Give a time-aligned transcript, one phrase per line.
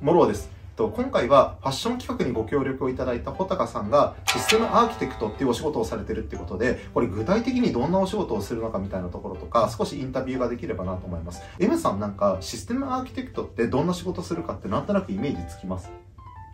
[0.00, 0.50] モローです。
[0.76, 11.42] と今回はファッション企画にご協力をいただいた穂高さんがシステムアーキテクトっていうお仕事をされてるっていうことで、これ具体的にどんなお仕事をするのかみたいなところとか、少しインタビューができればなと思います。
[11.58, 15.90] M さんなんかシステムアーキテクトってどんな仕事するかってなんとなくイメージつきます？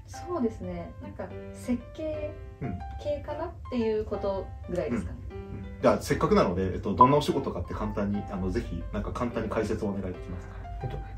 [0.08, 0.90] そうですね。
[1.00, 2.78] なんか設計うん。
[3.00, 5.18] 系かなっていうことぐらいですかね、
[5.82, 10.56] じゃあせっかくなので、えっと、どんなお仕事かって簡単に、あの、ぜひ、なんか簡単に解説をお願いできますか？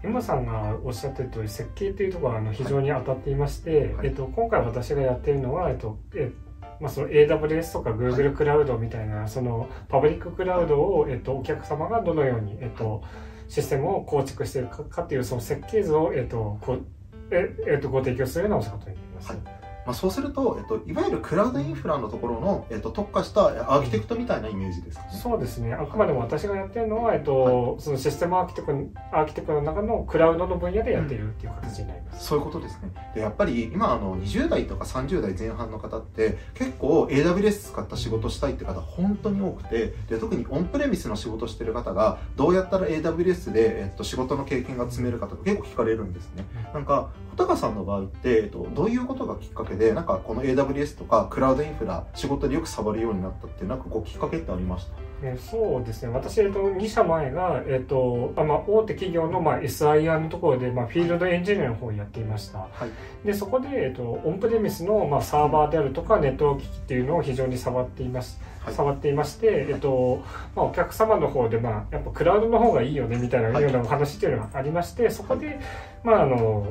[0.03, 4.09] えっと、さんがおっしゃってる通り設計というところはあの非常に当たっていまして、はい。
[4.09, 6.33] えっと、今回私がやっているのは、えっとえ
[6.81, 13.03] まあ、その AWS とか Google クラウドみたいなそのパブリッククラウドを、えっと、お客様がどのように、えっと、
[13.49, 16.85] システムを構築しているかかっていうその設計図を、えっとこう
[17.31, 19.31] ええっと、ご提供するようなお仕事になります。
[19.31, 25.11] はいまあ、そうすると、えっと、いわゆるクラウドインフラのところの、えっと、特化したアーキテクトみたいなイメージですかね。
[25.15, 25.73] そうですね。
[25.73, 32.27] あくまでも私がやってるのは、えっと、そのシステムアーキテクアーキテクの中のクラウドの分野でやっているっていう形になります。
[32.27, 32.93] そういうことですね。
[33.15, 46.45] で、やっぱり今、あの、20代とか30代前半の方って、結構 AWS 使った仕事したいって方、本当に多くて、で、特にオンプレミスの仕事してる方が、どうやったら AWS で、えっと、仕事の経験が積めるかとか結構聞かれるんですね。
[46.75, 54.93] なんか、穂高さんの場合って、えっと、どういうことがきっかけで、なんかこの AWS とかクラウドインフラ、仕事でよく触るようになったって、なんかこうきっかけってありました？
[55.21, 56.11] えーそうですね。
[56.11, 62.59] 私、えっと、2社前が、えっと、あまあ、大手企業の、まあ、SIR のところで、まあ、フィールドエンジニアの方をやっていました。
[62.59, 63.27] はい。
[63.27, 68.39] で、そこで、えっと、オンプレミスの、まあ、サーバーであるとか、ネット機器っていうのを非常に触っています。
[68.41, 70.23] はい触っていまして、えっと、
[70.55, 75.59] まあ、お客様の方で、まあ、やっぱクラウドの方がいいよね、みたいなはいようなお話っていうのがありまして、そこで、
[76.05, 76.67] まあ、あの、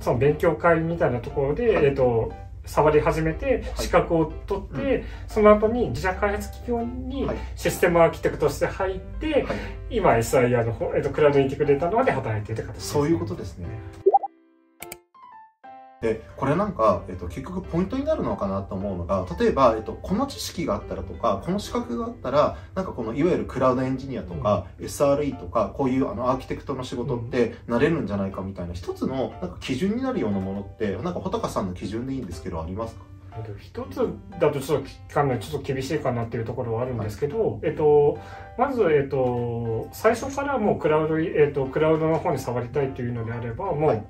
[0.00, 1.84] その勉強会みたいなところで、はい。
[1.86, 2.32] えっと、
[2.66, 7.36] 触り始めて、資格を取って、その後に自社開発企業にはい。
[7.56, 9.44] システムアーキテクトとして入って、はい。
[9.90, 13.66] 今 SIR の方、えっと、クラウドインテグレーターの方で働いている形です、そういうことですね。
[16.00, 33.02] で、これなんか、えっと、結局ポイントになるのかなと思うのが、例えば、えっと、この知識があったらとか、この資格があったら、なんかこのいわゆるクラウドエンジニアとか、SRE とか、こういうあのアーキテクトの仕事ってなれるんじゃないかみたいな、一つのなんか基準になるようなものって、なんか穂高さんの基準でいいんですけど、ありますか？
[33.36, 34.08] えっと一つ
[34.38, 38.18] だとちょっと聞かないちょっと厳しいかなっていうところはあるんですけど、えっと、
[38.58, 44.04] まず、えっと、最初からもうクラウド、えっと、クラウドの方に触りたいというのであれば、もう、はい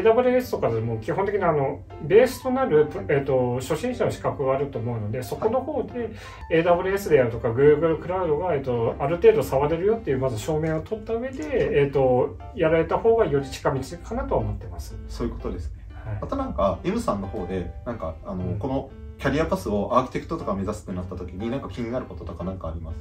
[0.00, 6.10] AWS とかでも基本的にあのベースとなる、えっと、初心者の資格があると思うのでそこの方で
[6.50, 14.96] AWS であるとか Google クラウドが、えっと、ある程度触れるよっていうまず証明を取った上で、えっと、やられた方がより近道かなとは思ってます。
[15.08, 15.82] そういうことですね。
[16.04, 22.96] はいまたなんか、M さんの方で、なんか、あの、うんこのキャリアパスをアーキテクトとか目指すってなった時に、なんか気になることとかなんかあります？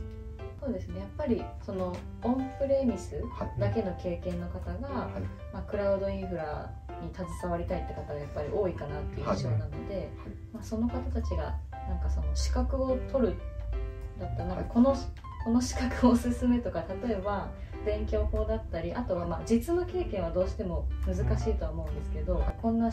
[0.64, 3.60] そうですねやっぱりそのオンプレミスはい。
[3.60, 5.22] だけの経験の方が、はい。
[5.52, 6.70] まあ、クラウドインフラ
[7.02, 10.10] に携わりたいって方がやっぱり多いかなっていう印象なので、
[10.54, 11.58] まあ、その方たちが
[11.88, 13.38] なんかその資格を取る
[14.20, 14.96] だったらなんかこの,、
[15.44, 17.50] この資格をおすすめとか例えば
[17.86, 22.92] 勉強法だったりあとはまあ実務経験はどうしても難しいとは思うんですけど、こんな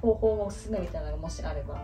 [0.00, 1.80] 方法がおすすめみたいなのがもしあれば、は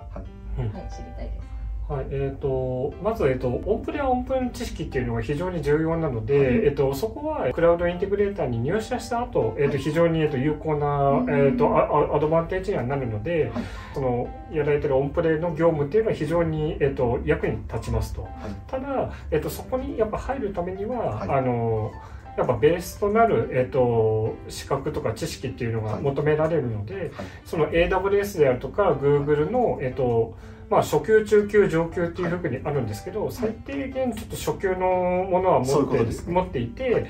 [0.58, 0.62] い。
[0.62, 1.61] うん知りたいです。
[1.88, 6.46] はい、えっ、と、まず、えっ、と、オンプレはオンプレの知識っていうのが非常に重要なので、はい。
[6.46, 11.30] えっ、と、そこはクラウドインテグレーターに入社した後、えっ、と、非常に、えっ、と、有効な、うん。
[11.30, 13.64] えっ、とアドバンテージにはなるので、はい。
[13.94, 18.22] その、やられてるオンプレの業務っていうのは非常に、えっ、と、役に立ちますと。
[18.22, 18.32] はい。
[18.68, 21.28] ただ、えっ、と、そこにやっぱ入るためには、はい。
[21.30, 21.92] あの、
[22.36, 27.10] やっぱベースとなる、えっと、資格とか知識っていうのが求められるので、はい。
[27.44, 30.34] その AWS であるとか Google の、えっと
[30.70, 36.32] まあ、初級、中級、上級っていうふうにあるんですけど、最低限ちょっと初級のものは持ってことですね。
[36.32, 37.06] 持っていて、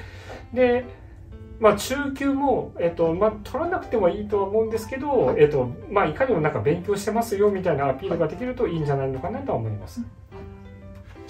[0.53, 0.85] で、
[1.61, 5.43] まあ、中級も、えっとまあ、取らなくてもいいとは思うんですけど、はい。
[5.43, 10.01] えっとまあ、いかにもなんか勉強してますよみたいなアピールができるといいんじゃないのかなとは思います。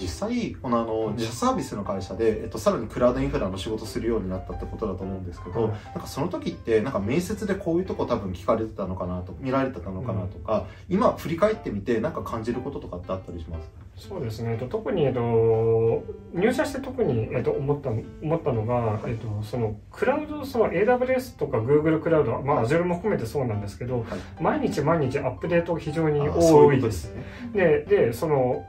[0.02, 14.08] 実際、このあの、自社サービスの会社で、えっと、さらにクラウドインフラの仕事するようになったってことだと思うんですけど、はいなんかその時って、なんか面接でこういうとこ多分聞かれてたのかなと、見られてたのかなとか、今振り返ってみて、なんか感じることとかってあったりします？
[14.08, 16.02] そうですね、えっと、特に、えっと、
[16.34, 24.04] 入社して特に、えっと、思った思ったのが、えっと、そのクラウドその AWS とか Google クラウド、まあ、Azure も含めてそうなんですけど、はい。
[24.42, 26.90] 毎日毎日アップデートが非常に多いで。
[26.90, 27.08] す。
[27.08, 27.24] すね。
[27.52, 28.64] ででその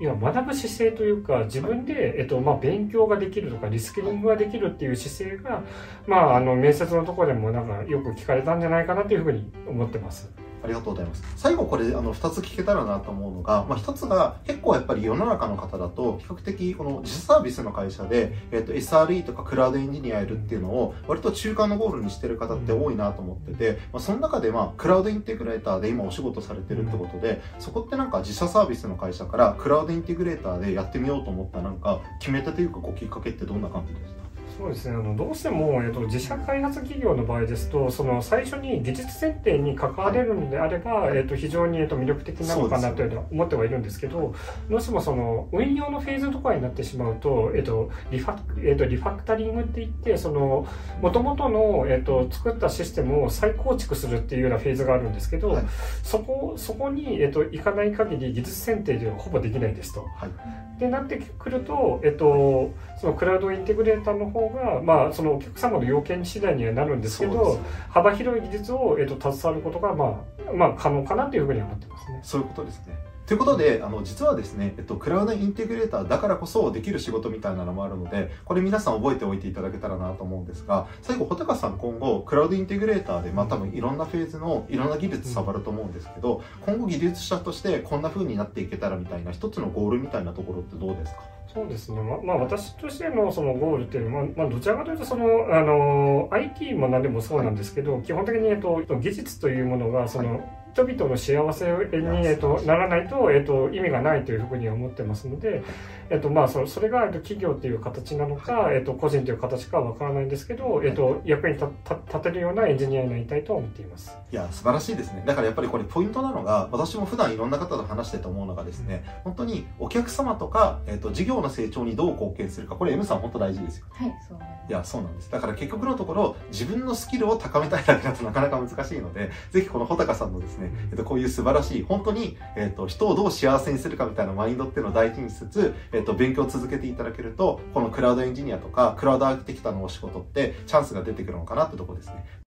[0.00, 5.62] いや学ぶ姿勢というか自分で、えっとまあ、勉強ができるとかリスキリングができるっていう姿勢が、
[6.06, 10.30] まあ、あの面接のとこでもなんかよく聞かれたんじゃないかなというふうに思ってます。
[10.62, 11.22] ありがとうございます。
[11.36, 34.22] 最後これ、あの、二つ聞けたらなと思うのが、まあ、一つが、結構やっぱり世の中の方だと、比較的、この自社サービスの会社で、えっ、と、SRE とかクラウドエンジニアやるっていうのを、割と中間のゴールにしてる方って多いなと思ってて、まあ、その中で、まあ、クラウドインテグレーターで今お仕事されてるってことで、そこってなんか自社サービスの会社から、クラウドインテグレーターでやってみようと思ったなんか、決めたというか、こう、きっかけってどんな感じでした
[34.56, 34.94] そうですね。
[34.94, 44.34] あのどうしても、えっと、自社開発企業の場合ですとその最初に技術選定に関われるのであれば、はい、えっと、非常に、えっと、魅力的なのかなというのは思ってはいるんですけど
[44.68, 50.66] どうしてもその運用のフェーズとかになってしまうと、えっとリファえっと、リファクタリングっていってその
[51.00, 55.64] 元々の、えっと、作ったシステムを再構築するっていうようなフェーズがあるんですけど、はい、
[56.02, 60.02] そこそこに、えっと、行かない限り技術選定ではほぼできないですと。
[60.16, 62.70] はい、でなってくると、えっと、
[63.02, 67.58] そのクラウドインテグレーターの方が、まあ、そのお客様の要件次第にはなるんですけど、
[67.90, 72.20] 幅広い技術を、えっと、携わることが、まあ、まあ、可能かなというふうに思ってますね。
[72.22, 72.96] そういうことですね。
[73.32, 91.22] ということで、あの、実はですね、えっと、クラウドインテグレーターだからこそできる仕事みたいなのもあるので、これ皆さん覚えておいていただけたらなと思うんですが、最後、穂高さん今後、クラウドインテグレーターで、まあ多分いろんなフェーズのいろんな技術触ると思うんですけど、今後技術者としてこんな風になっていけたらみたいな一つのゴールみたいなところってどうですか？
[91.54, 105.62] そうですね、ままあ、私としてのそのゴールっていうのは、まあ、どちらかというとそのあの IT も何でもそうなんですけど、はい、基本的に、えっと、技術というものがその、はい人々の幸せに、えっと、ならないと、えっと、意味がないというふうには思ってますので、
[106.08, 114.16] えっと、まあ、そそれが、えっと、企業という形なのか、えっと、個人という形かはわからないんですけど、えっと、役に立てるようなエンジニアになりたいと思っています。
[114.30, 115.22] いや、素晴らしいですね。
[115.26, 123.86] だからやっぱりこれポイントなのが、私も普段いろんな方と話してて思うのがですね、本当にお客様とか、えっと、事業の成長にどう貢献するか、これ M さん本当大事ですよ。
[123.90, 125.30] はい、そういや、そうなんです。
[125.30, 142.42] だから結局のところ、自分のスキルを高めたいだけだとなかなか難しいので、ぜひこの穂高さんのですね、えっと、こういう素晴らしい、本当に、えっと、人をどう幸せにするかみたいなマインドっていうのを大事にしつつ、えっと、勉強を続けていただけると、このクラウドエンジニアとか、クラウドアーキテクタのお仕事ってチャンスが出てくるのかなってとこですね。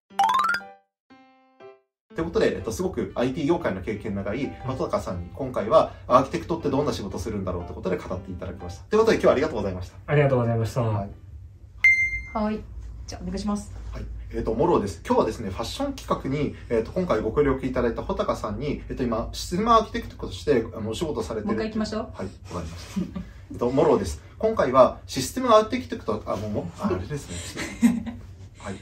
[2.16, 8.84] ということで、えっと、すごく IT 業界の経験長い松高さんに今回はアーキテクトってどんな仕事するんだろうってことで語っていただきました。
[8.86, 9.98] ということで今日はありがとうございました。
[10.08, 10.82] ありがとうございました。
[10.82, 11.10] はい。
[12.34, 12.60] はい
[13.06, 13.72] じゃあお願いします。
[13.92, 14.15] はい。
[14.32, 15.02] えっ、ー、と、モロです。
[15.06, 21.54] 今日はですね、ファッション企画に、えっ、ー、と、今回ご協力いただいた穂高さんに、えっ、ー、と、今、システムアーキテクトとして、あの、お仕事されてる。
[21.54, 22.02] もう一回行きましょう。
[22.02, 23.20] はい、わかりました。
[23.52, 24.22] えっと、モロです。
[24.40, 28.20] 今回は、システムアーキテクト、あ、もう、あれですね。
[28.58, 28.76] はい。